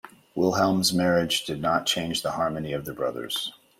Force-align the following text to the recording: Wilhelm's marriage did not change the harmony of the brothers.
Wilhelm's 0.33 0.91
marriage 0.91 1.45
did 1.45 1.61
not 1.61 1.85
change 1.85 2.23
the 2.23 2.31
harmony 2.31 2.73
of 2.73 2.85
the 2.85 2.93
brothers. 2.95 3.53